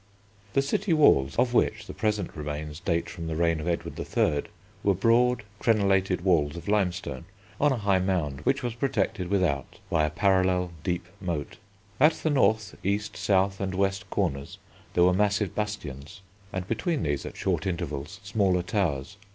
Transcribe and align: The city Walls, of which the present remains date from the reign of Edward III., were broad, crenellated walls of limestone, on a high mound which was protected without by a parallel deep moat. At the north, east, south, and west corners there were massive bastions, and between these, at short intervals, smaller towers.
The 0.53 0.63
city 0.63 0.93
Walls, 0.93 1.35
of 1.35 1.53
which 1.53 1.85
the 1.85 1.93
present 1.93 2.35
remains 2.35 2.79
date 2.79 3.07
from 3.07 3.27
the 3.27 3.35
reign 3.35 3.59
of 3.59 3.67
Edward 3.67 3.99
III., 3.99 4.49
were 4.81 4.95
broad, 4.95 5.43
crenellated 5.59 6.21
walls 6.21 6.55
of 6.57 6.67
limestone, 6.67 7.25
on 7.59 7.71
a 7.71 7.77
high 7.77 7.99
mound 7.99 8.39
which 8.41 8.63
was 8.63 8.73
protected 8.73 9.27
without 9.27 9.77
by 9.91 10.03
a 10.03 10.09
parallel 10.09 10.71
deep 10.83 11.05
moat. 11.21 11.57
At 11.99 12.13
the 12.13 12.31
north, 12.31 12.73
east, 12.83 13.15
south, 13.15 13.59
and 13.59 13.75
west 13.75 14.09
corners 14.09 14.57
there 14.95 15.03
were 15.03 15.13
massive 15.13 15.53
bastions, 15.53 16.21
and 16.51 16.67
between 16.67 17.03
these, 17.03 17.23
at 17.23 17.37
short 17.37 17.67
intervals, 17.67 18.19
smaller 18.23 18.63
towers. 18.63 19.17